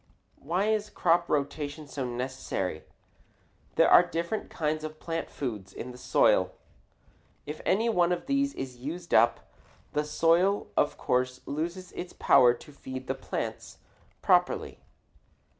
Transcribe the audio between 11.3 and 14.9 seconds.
loses its power to feed plants properly.